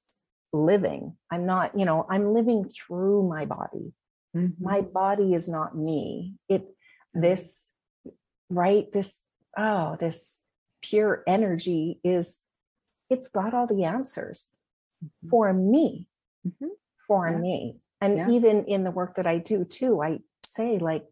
[0.52, 1.16] living.
[1.30, 3.94] I'm not, you know, I'm living through my body.
[4.36, 4.62] Mm-hmm.
[4.62, 6.34] My body is not me.
[6.46, 6.66] It,
[7.14, 7.70] this,
[8.50, 8.84] right?
[8.92, 9.22] This,
[9.56, 10.42] oh, this
[10.82, 12.42] pure energy is,
[13.08, 14.50] it's got all the answers
[15.02, 15.30] mm-hmm.
[15.30, 16.06] for me,
[16.48, 16.66] mm-hmm.
[17.06, 17.36] for yeah.
[17.36, 17.76] me.
[18.00, 18.28] And yeah.
[18.30, 21.04] even in the work that I do too, I say, like,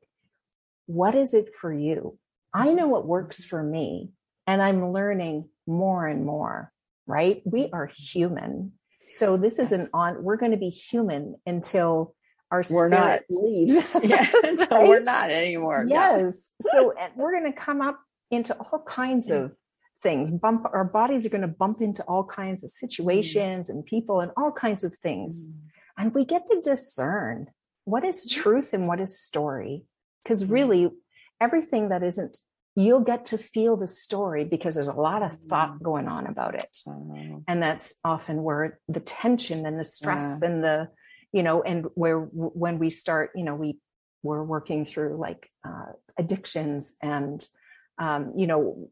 [0.87, 2.19] what is it for you?
[2.55, 4.11] I know what works for me,
[4.47, 6.73] and I'm learning more and more,
[7.07, 7.43] right?
[7.45, 8.73] We are human.
[9.09, 12.15] So this isn't on, we're going to be human until
[12.51, 13.75] our we're not leaves.
[14.03, 14.59] yes, right?
[14.69, 15.85] so we're not anymore.
[15.89, 16.51] Yes.
[16.61, 19.53] so we're going to come up into all kinds of
[20.03, 20.31] things.
[20.31, 23.75] Bump our bodies are going to bump into all kinds of situations mm.
[23.75, 25.49] and people and all kinds of things.
[25.49, 25.61] Mm.
[25.99, 27.49] And we get to discern
[27.85, 29.85] what is truth and what is story.
[30.23, 30.51] Because mm.
[30.51, 30.91] really,
[31.41, 32.39] everything that isn't
[32.77, 35.83] you'll get to feel the story because there's a lot of thought mm.
[35.83, 36.77] going on about it.
[36.87, 37.43] Mm.
[37.49, 40.49] And that's often where the tension and the stress yeah.
[40.49, 40.89] and the,
[41.33, 43.79] you know, and where when we start, you know, we
[44.23, 47.47] we're working through like uh, addictions and,
[47.99, 48.91] um, you know,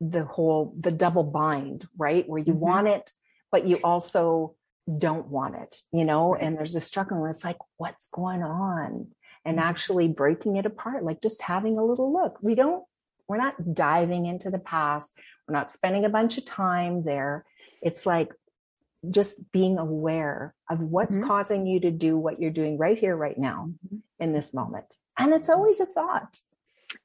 [0.00, 2.28] the whole, the double bind, right?
[2.28, 2.60] Where you mm-hmm.
[2.60, 3.10] want it,
[3.50, 4.54] but you also
[4.98, 7.26] don't want it, you know, and there's a struggle.
[7.26, 9.08] It's like, what's going on?
[9.48, 12.38] and actually breaking it apart, like just having a little look.
[12.42, 12.84] We don't,
[13.26, 15.16] we're not diving into the past.
[15.46, 17.46] We're not spending a bunch of time there.
[17.80, 18.32] It's like
[19.08, 21.26] just being aware of what's mm-hmm.
[21.26, 23.96] causing you to do what you're doing right here, right now, mm-hmm.
[24.20, 24.96] in this moment.
[25.18, 26.36] And it's always a thought.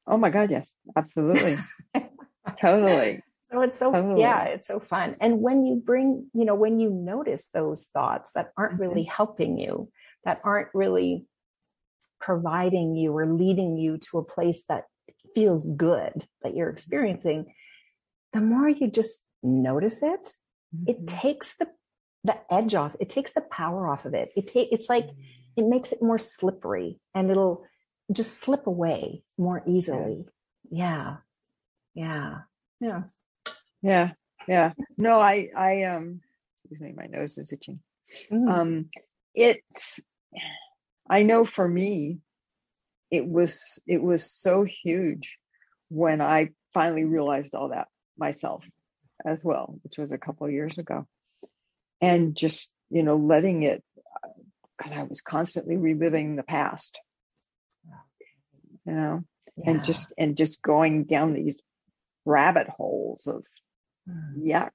[0.05, 1.57] Oh my God, yes, absolutely.
[2.59, 3.23] totally.
[3.51, 4.19] So it's so totally.
[4.19, 5.15] yeah, it's so fun.
[5.21, 8.81] And when you bring, you know, when you notice those thoughts that aren't mm-hmm.
[8.81, 9.91] really helping you,
[10.25, 11.27] that aren't really
[12.19, 14.85] providing you or leading you to a place that
[15.35, 17.53] feels good that you're experiencing,
[18.31, 20.31] the more you just notice it,
[20.75, 20.89] mm-hmm.
[20.89, 21.67] it takes the
[22.23, 22.95] the edge off.
[22.99, 24.31] It takes the power off of it.
[24.35, 25.15] It take it's like mm.
[25.57, 27.65] it makes it more slippery and it'll
[28.11, 30.25] just slip away more easily.
[30.69, 31.17] Yeah.
[31.93, 32.39] Yeah.
[32.79, 33.03] Yeah.
[33.81, 34.11] Yeah.
[34.47, 34.73] Yeah.
[34.97, 36.21] No, I I um
[36.63, 37.79] excuse me, my nose is itching.
[38.31, 38.49] Mm.
[38.49, 38.89] Um
[39.33, 39.99] it's
[41.09, 42.19] I know for me,
[43.11, 45.37] it was it was so huge
[45.89, 48.63] when I finally realized all that myself
[49.25, 51.05] as well, which was a couple of years ago,
[52.01, 53.83] and just you know letting it
[54.77, 56.97] because I was constantly reliving the past,
[58.85, 59.23] you know,
[59.57, 59.69] yeah.
[59.69, 61.57] and just and just going down these
[62.25, 63.43] rabbit holes of
[64.09, 64.37] mm.
[64.37, 64.71] yuck.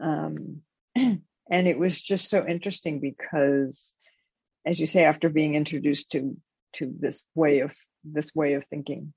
[0.00, 0.62] Um,
[0.96, 3.94] and it was just so interesting because
[4.68, 6.36] as you say, after being introduced to
[6.74, 7.72] to this way of
[8.04, 9.12] this way of thinking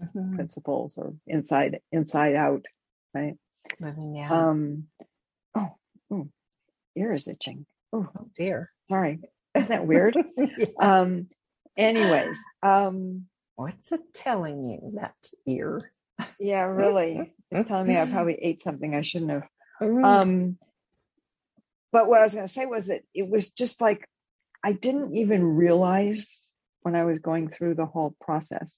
[0.00, 0.34] mm-hmm.
[0.34, 2.66] principles or inside inside out,
[3.14, 3.34] right?
[3.80, 4.30] Living, yeah.
[4.30, 4.84] Um,
[5.54, 5.74] oh,
[6.10, 6.28] oh,
[6.96, 7.64] ear is itching.
[7.92, 8.70] Oh, oh dear.
[8.88, 9.20] Sorry.
[9.54, 10.16] Isn't that weird?
[10.36, 10.66] yeah.
[10.78, 11.28] Um,
[11.76, 15.16] anyways, um, what's it telling you that
[15.46, 15.92] ear?
[16.38, 17.32] Yeah, really.
[17.50, 19.44] It's telling me I probably ate something I shouldn't have.
[19.80, 20.58] Um,
[21.92, 24.06] but what I was going to say was that it was just like
[24.62, 26.26] I didn't even realize
[26.82, 28.76] when I was going through the whole process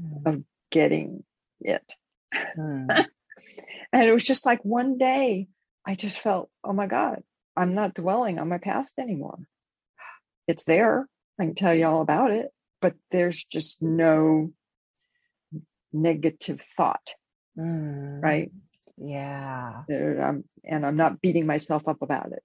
[0.00, 0.26] mm.
[0.26, 1.24] of getting
[1.60, 1.84] it.
[2.34, 3.06] Mm.
[3.92, 5.48] and it was just like one day
[5.86, 7.22] I just felt, oh my God,
[7.56, 9.38] I'm not dwelling on my past anymore.
[10.46, 11.06] It's there.
[11.38, 12.50] I can tell you all about it,
[12.80, 14.52] but there's just no
[15.92, 17.14] negative thought.
[17.58, 18.22] Mm.
[18.22, 18.50] Right.
[18.96, 19.82] Yeah.
[19.88, 22.42] I'm, and I'm not beating myself up about it.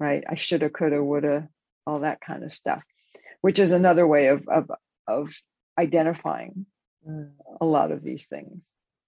[0.00, 0.22] Right.
[0.28, 1.48] I shoulda, coulda, woulda,
[1.88, 2.82] all that kind of stuff,
[3.40, 4.70] which is another way of of
[5.08, 5.34] of
[5.78, 6.66] identifying
[7.08, 7.30] mm.
[7.60, 8.62] a lot of these things.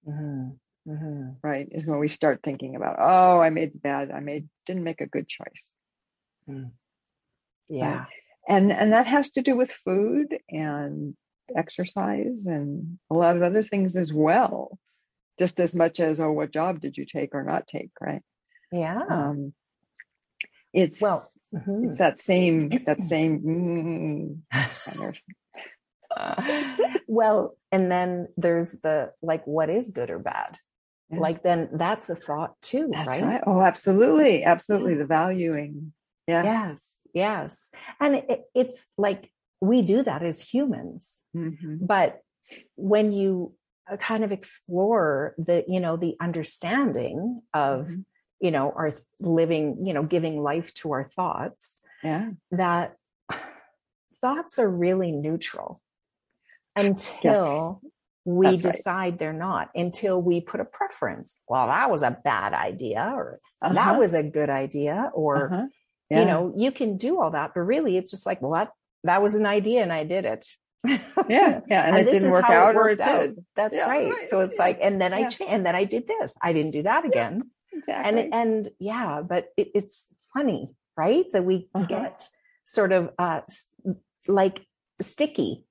[0.09, 0.51] Mm-hmm.
[0.91, 1.47] Mm-hmm.
[1.47, 4.83] Right, is when we start thinking about, oh, I made the bad, I made didn't
[4.83, 5.65] make a good choice.
[6.49, 6.71] Mm.
[7.69, 8.07] Yeah, right?
[8.49, 11.15] and and that has to do with food and
[11.57, 14.79] exercise and a lot of other things as well.
[15.39, 18.23] Just as much as oh what job did you take or not take right?
[18.73, 19.01] Yeah.
[19.09, 19.53] Um
[20.73, 21.91] it's well mhm.
[21.91, 25.15] it's that same that same mm, kind
[26.17, 30.59] of well and then there's the like what is good or bad?
[31.11, 31.19] Yeah.
[31.19, 33.23] like then that's a thought too that's right?
[33.23, 33.43] right.
[33.47, 34.45] Oh absolutely.
[34.45, 34.95] Absolutely.
[34.95, 35.93] The valuing.
[36.27, 36.45] Yeah.
[36.45, 36.97] Yes.
[37.13, 37.73] Yes.
[37.99, 41.79] And it, it's like we do that as humans Mhm.
[41.87, 42.21] but
[42.77, 43.55] when you
[43.91, 48.05] uh, kind of explore the you know the understanding of Mhm.
[48.41, 52.97] you know our living you know giving life to our thoughts yeah that
[54.21, 55.81] thoughts are really neutral
[56.77, 57.81] until
[58.25, 58.73] we That's right.
[58.73, 63.39] decide they're not until we put a preference well that was a bad idea or
[63.63, 63.75] Uh-huh.
[63.75, 65.67] that was a good idea or Uh-huh.
[66.11, 68.73] you know you can do all that but really it's just like well that
[69.05, 70.47] that was an idea and i did it.
[71.29, 73.21] Yeah yeah and, it didn't work out or it out.
[73.21, 73.45] did.
[73.57, 74.11] That's Yeah, right.
[74.11, 76.37] right, so it's yeah, like and then i cha- and then i did this.
[76.43, 77.51] I didn't do that again.
[77.73, 78.23] Exactly.
[78.23, 81.25] and and yeah but it, it's funny right?
[81.33, 81.87] That we Uh-huh.
[81.87, 82.29] get
[82.65, 83.41] sort of uh
[84.29, 84.61] like
[85.01, 85.65] sticky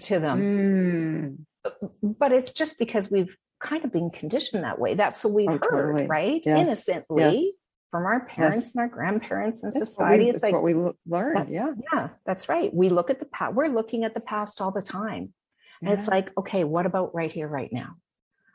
[0.00, 0.38] to them.
[0.40, 1.72] Mm.
[2.02, 4.94] but it's just because we've kind of been conditioned that way.
[4.94, 6.06] That's what we've Oh, heard totally.
[6.06, 6.42] right?
[6.44, 6.58] Yes.
[6.60, 7.54] innocently
[7.90, 8.74] from our parents Yes.
[8.74, 11.72] and our grandparents and That's society we, it's like what we l- learned that- yeah.
[11.92, 12.72] yeah that's right.
[12.74, 15.32] We look at the past we're looking at the past all the time.
[15.80, 17.94] And it's like okay what about right here right now?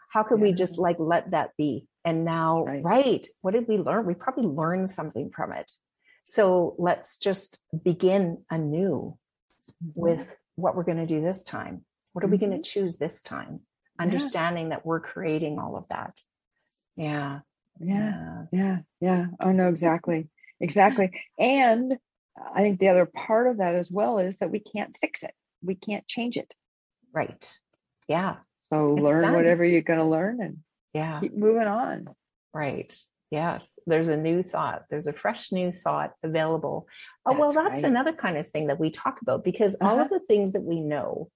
[0.09, 1.87] How could we just like let that be?
[2.05, 2.83] And now Right.
[2.83, 3.27] right.
[3.41, 4.05] what did we learn?
[4.05, 5.71] We probably learned something from it.
[6.25, 9.17] So let's just begin anew
[9.83, 9.99] Mm-hmm.
[9.99, 11.85] with what we're going to do this time.
[12.11, 12.61] What are we going Mm-hmm.
[12.61, 13.61] to choose this time?
[13.99, 16.19] Understanding that we're creating all of that.
[16.97, 17.39] Yeah
[17.79, 20.27] yeah yeah yeah oh no exactly
[20.59, 21.97] exactly and
[22.55, 25.33] i think the other part of that as well is that we can't fix it
[25.63, 26.53] we can't change it
[27.13, 27.57] right
[28.07, 29.33] yeah so It's learn done.
[29.33, 30.57] whatever you're going to learn and
[30.93, 32.09] yeah keep moving on
[32.55, 32.95] Right.
[33.31, 33.79] Yes.
[33.87, 34.83] There's a new thought.
[34.91, 36.85] There's a fresh new thought available.
[37.25, 37.89] Oh, well, That's that's right.
[37.91, 40.03] another kind of thing that we talk about because all Uh-huh.
[40.03, 41.31] of the things that we know,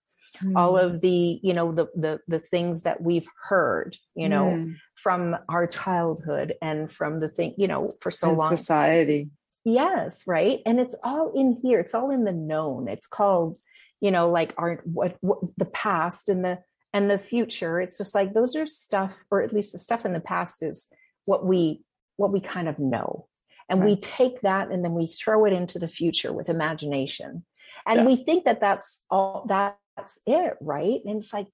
[0.55, 0.83] all Mm.
[0.83, 4.75] of the, you know, the the the things that we've heard, you know, Mm.
[4.95, 8.57] from our childhood and from the thing, you know, for so And long.
[8.57, 9.29] society
[9.69, 10.61] Yes, right.
[10.65, 11.81] And it's all in here.
[11.81, 12.87] It's all in the known.
[12.87, 13.59] It's called,
[13.99, 16.59] you know, like our what, what the past and the
[16.93, 17.81] and the future.
[17.81, 20.87] It's just like those are stuff, or at least the stuff in the past is
[21.25, 21.83] what we
[22.15, 23.27] what we kind of know.
[23.67, 27.43] And we take that and then we throw it into the future with imagination.
[27.85, 29.45] And we think that that's all
[29.97, 30.99] that's it, right?
[31.05, 31.47] And it's like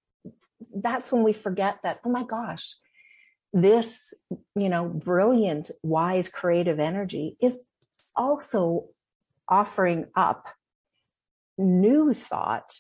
[0.76, 2.76] that's when we forget that, oh my gosh,
[3.54, 4.14] this,
[4.56, 7.62] you know, brilliant, wise, creative energy is
[8.16, 8.86] also
[9.48, 10.48] offering up
[11.58, 12.74] new thought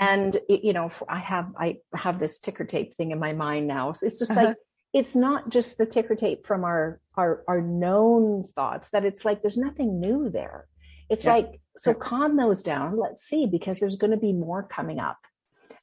[0.00, 3.66] and it- you know i have i have this ticker tape thing in my mind
[3.68, 4.46] now so it's just Uh-huh.
[4.48, 4.56] like
[4.92, 9.42] it's not just the ticker tape from our our our known thoughts that it's like
[9.42, 10.66] there's nothing new there
[11.08, 11.34] it's Yeah.
[11.34, 12.96] like so calm those down.
[12.96, 15.18] Let's see because there's going to be more coming up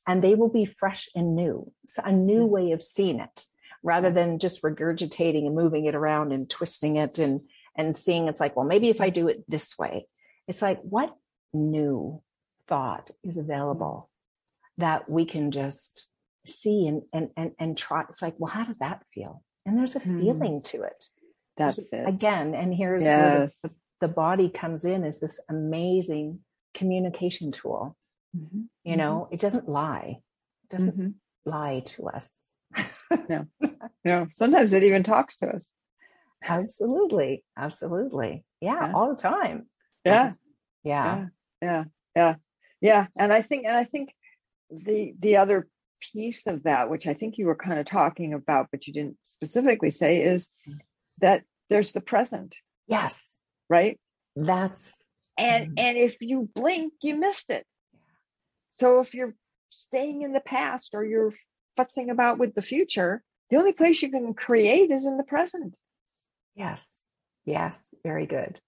[0.08, 3.46] and they will be fresh and new so a new way of seeing it
[3.84, 7.42] rather than just regurgitating and moving it around and twisting it and
[7.76, 10.08] and seeing it's like well maybe if i do it this way.
[10.48, 11.16] It's like what
[11.54, 12.22] new
[12.68, 14.10] thought is available
[14.78, 16.08] that we can just
[16.46, 18.04] see and and and, and try?
[18.10, 19.44] It's like well how does that feel?
[19.66, 20.20] And there's a Hmm.
[20.22, 21.06] feeling to it.
[21.58, 23.52] That's it again and here's where yes.
[23.64, 26.40] the, the body comes in as this amazing
[26.74, 27.96] communication tool.
[28.36, 28.68] Mhm.
[28.86, 30.22] you know it doesn't lie.
[30.64, 31.14] It doesn't Mhm.
[31.46, 32.56] lie to us.
[33.30, 33.46] No.
[34.06, 34.28] No.
[34.36, 35.70] sometimes it even talks to us.
[36.44, 37.44] Absolutely.
[37.58, 38.46] Absolutely.
[38.62, 38.94] Yeah, Yeah.
[38.96, 39.70] all the time.
[40.06, 40.34] Yeah.
[40.84, 41.28] Yeah.
[41.62, 41.84] Yeah.
[42.16, 42.36] Yeah.
[42.80, 43.08] Yeah.
[43.18, 44.16] And i think and i think
[44.70, 45.68] the the other
[46.14, 49.18] piece of that which i think you were kind of talking about but you didn't
[49.24, 50.50] specifically say is
[51.20, 52.56] that there's the present.
[52.88, 53.38] Yes
[53.72, 53.98] right
[54.36, 55.06] that's
[55.38, 55.80] and Mhm.
[55.84, 57.66] and if you blink you missed it
[58.80, 59.36] so if you're
[59.70, 61.34] staying in the past or you're
[61.78, 65.74] futzing about with the future the only place you can create is in the present
[66.54, 67.08] Yes.
[67.46, 67.96] Yes.
[68.04, 68.60] Very good.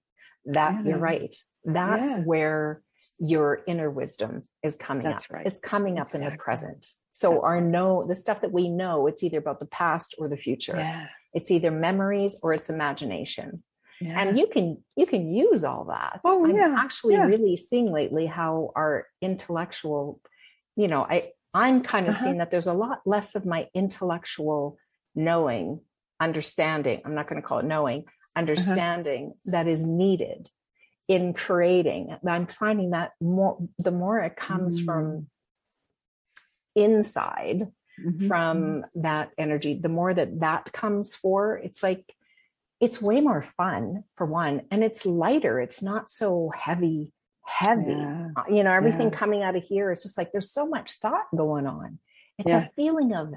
[0.46, 1.36] That you're right.
[1.66, 2.24] That's Yeah.
[2.24, 2.82] where
[3.20, 5.32] your inner wisdom is coming That's up.
[5.32, 5.46] right.
[5.46, 6.88] It's coming up in the present.
[7.12, 10.30] So That's our know, the stuff that we know, it's either about the past or
[10.30, 10.78] the future.
[10.78, 13.64] yeah, It's either memories or it's imagination.
[14.04, 14.20] Yeah.
[14.20, 16.20] And you can you can use all that.
[16.26, 17.26] Oh, I'm yeah, actually yeah.
[17.26, 20.20] really seeing lately how our intellectual,
[20.76, 22.24] you know, I I'm kind of Uh-huh.
[22.24, 24.78] seeing that there's a lot less of my intellectual
[25.16, 25.82] knowing,
[26.20, 27.02] understanding.
[27.06, 30.50] I'm not going to call it knowing, understanding that is needed
[31.08, 32.16] in creating.
[32.28, 34.86] I'm finding that more the more it comes Mm.
[34.86, 35.28] from
[36.76, 38.28] inside mm-hmm.
[38.28, 39.02] from mm-hmm.
[39.02, 39.74] that energy.
[39.76, 42.16] The more that that comes for, it's like
[42.84, 45.62] it's way more fun for one, and it's lighter.
[45.62, 47.14] It's not so heavy,
[47.46, 47.94] heavy.
[47.94, 48.28] Yeah.
[48.52, 49.18] You know, everything yeah.
[49.18, 52.00] coming out of here is just like there's so much thought going on.
[52.38, 52.66] It's yeah.
[52.66, 53.30] a feeling of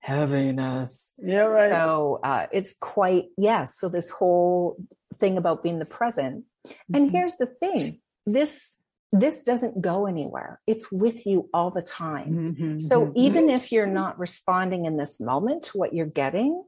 [0.00, 1.12] heaviness.
[1.18, 1.70] Yeah, right.
[1.70, 3.36] So uh, it's quite yes.
[3.36, 4.78] Yeah, so this whole
[5.20, 6.44] thing about being the present.
[6.66, 6.94] Mm-hmm.
[6.94, 8.74] And here's the thing: this
[9.12, 10.62] this doesn't go anywhere.
[10.66, 12.54] It's with you all the time.
[12.56, 13.18] Mm-hmm, so mm-hmm.
[13.18, 16.64] even if you're not responding in this moment to what you're getting,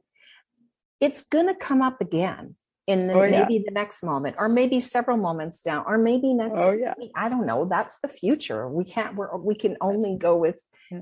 [0.99, 2.55] it's going to come up again
[2.87, 3.41] in the, oh, yeah.
[3.41, 6.93] maybe the next moment or maybe several moments down or maybe next oh, yeah.
[7.15, 7.65] I don't know.
[7.65, 8.67] That's the future.
[8.67, 10.59] We can't we're, we can only go with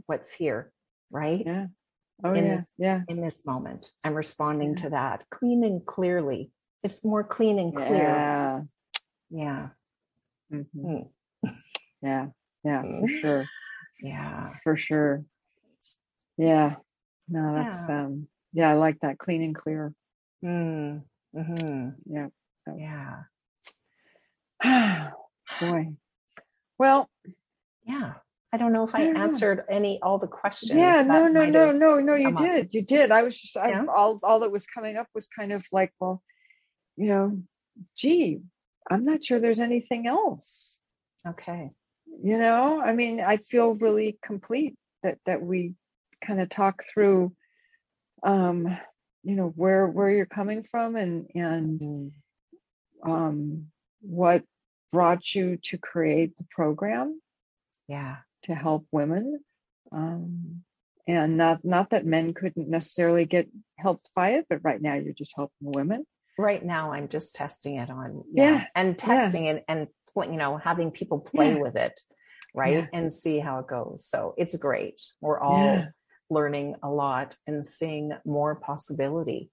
[0.08, 0.72] what's here,
[1.12, 1.44] right?
[1.46, 1.68] Yeah.
[2.24, 2.56] Oh in yeah.
[2.56, 3.02] This, yeah.
[3.08, 3.92] In this moment.
[4.04, 4.84] I'm responding yeah.
[4.84, 6.52] to that clean and clearly.
[6.84, 7.94] It's more clean and clear.
[7.94, 8.62] Yeah.
[9.30, 9.68] Yeah.
[10.52, 10.86] Mm-hmm.
[10.86, 11.08] Mm.
[12.02, 12.28] Yeah.
[12.64, 13.22] Yeah, for mm.
[13.22, 13.46] sure.
[14.02, 14.50] Yeah.
[14.64, 15.24] For sure.
[16.38, 16.76] Yeah.
[17.28, 19.94] No, that's um yeah, I like that clean and clear.
[20.44, 21.04] Mm.
[21.36, 21.90] Mm-hmm.
[22.06, 22.28] Yeah.
[24.64, 25.10] Yeah.
[25.60, 25.90] Boy.
[26.80, 27.10] Well,
[27.86, 28.14] yeah.
[28.54, 29.76] I don't know if I, I answered know.
[29.76, 30.72] any all the questions.
[30.72, 32.16] Yeah, no, no, no, no, no.
[32.16, 32.74] You did, up.
[32.74, 33.12] you did.
[33.12, 33.84] I was just yeah.
[33.86, 36.24] I, all all that was coming up was kind of like, well,
[36.96, 37.42] you know,
[37.98, 38.40] gee,
[38.90, 40.78] I'm not sure there's anything else.
[41.28, 41.72] Okay.
[42.24, 45.74] You know, I mean, I feel really complete that that we
[46.26, 47.34] kind of talk through
[48.26, 48.78] um,
[49.24, 53.12] you know, where where you're coming from and and mm-hmm.
[53.12, 53.68] um
[54.02, 54.44] what
[54.92, 57.20] brought you to create the program.
[57.88, 58.18] Yeah.
[58.44, 59.40] To help women.
[59.92, 60.64] Um
[61.08, 63.48] and not not that men couldn't necessarily get
[63.78, 66.06] helped by it, but right now you're just helping women
[66.38, 68.64] right now i'm just testing it on yeah, yeah.
[68.76, 69.54] and testing yeah.
[69.54, 71.60] it and you know having people play yeah.
[71.60, 72.00] with it
[72.54, 75.86] right and see how it goes so it's great we're all
[76.30, 79.50] learning a lot and seeing more possibility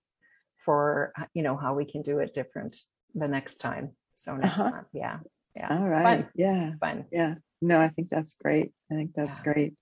[0.65, 2.77] for you know how we can do it different
[3.15, 4.71] the next time so next uh-huh.
[4.71, 5.19] month yeah
[5.57, 6.29] yeah all right fun.
[6.35, 9.75] yeah it's fun yeah no i think that's great i think that's great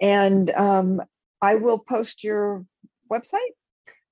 [0.00, 1.00] and um
[1.40, 2.64] i will post your
[3.10, 3.54] website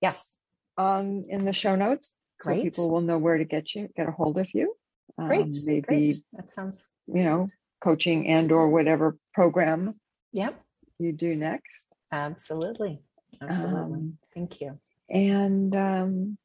[0.01, 0.37] yes
[0.79, 2.11] um, in the show notes
[2.41, 2.59] Great.
[2.59, 4.75] so people will know where to get you, get a hold of you.
[5.19, 5.57] Um, Great.
[5.65, 6.17] Maybe Great.
[6.35, 7.47] that sounds you know
[7.83, 9.99] coaching and or whatever program.
[10.33, 10.61] Yep.
[10.99, 11.85] You do next.
[12.13, 13.01] Absolutely.
[13.41, 13.99] Absolutely.
[13.99, 14.79] Um, Thank you.
[15.11, 16.39] And um,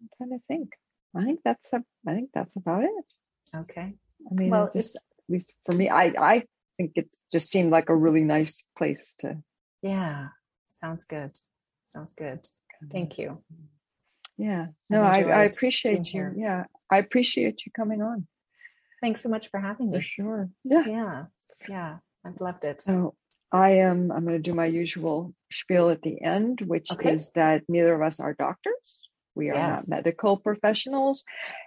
[0.00, 0.72] I'm trying to think.
[1.14, 3.04] I think that's a, I think that's about it.
[3.54, 3.94] Okay.
[4.30, 6.42] I mean, well, just at least for me, I I
[6.76, 9.38] think it just seemed like a really nice place to.
[9.82, 10.28] Yeah.
[10.70, 11.38] Sounds good.
[11.82, 12.48] Sounds good.
[12.92, 13.42] Thank you.
[14.36, 14.66] Yeah.
[14.88, 16.32] No, I, I appreciate you.
[16.36, 16.64] Yeah.
[16.90, 18.26] I appreciate you coming on.
[19.00, 19.96] Thanks so much for having me.
[19.96, 20.50] For sure.
[20.64, 20.84] Yeah.
[20.86, 21.24] Yeah.
[21.68, 21.96] Yeah.
[22.24, 22.82] I've loved it.
[22.82, 23.14] So
[23.50, 27.14] I am, I'm going to do my usual spiel at the end, which okay.
[27.14, 28.98] is that neither of us are doctors.
[29.34, 29.88] We are yes.
[29.88, 31.24] not medical professionals.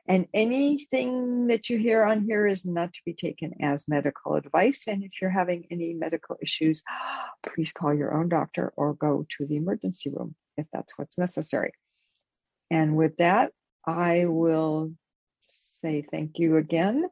[0.08, 4.84] And anything that you hear on here is not to be taken as medical advice.
[4.88, 6.84] And if you're having any medical issues,
[7.46, 11.72] please call your own doctor or go to the emergency room if that's what's necessary.
[12.70, 13.52] And with that,
[13.86, 14.92] I will
[15.54, 17.06] say thank you again.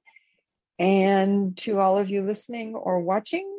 [0.77, 3.58] And to all of you listening or watching,